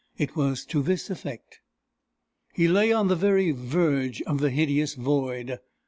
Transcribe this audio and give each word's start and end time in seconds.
It 0.17 0.35
was 0.35 0.65
to 0.65 0.81
this 0.81 1.11
effect: 1.11 1.59
He 2.55 2.67
lay 2.67 2.91
on 2.91 3.07
the 3.07 3.15
very 3.15 3.51
verge 3.51 4.23
of 4.23 4.39
the 4.39 4.49
hideous 4.49 4.95
void. 4.95 5.59